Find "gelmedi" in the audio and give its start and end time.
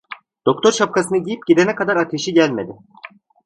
2.33-2.77